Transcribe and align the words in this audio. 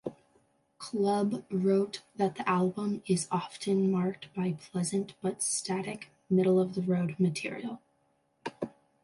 Club" 0.79 1.45
wrote 1.51 2.01
that 2.15 2.33
the 2.35 2.49
album 2.49 3.03
"is 3.05 3.27
often 3.29 3.91
marked 3.91 4.33
by 4.33 4.53
pleasant 4.53 5.13
but 5.21 5.43
static, 5.43 6.09
middle-of-the-road 6.27 7.15
material. 7.19 7.79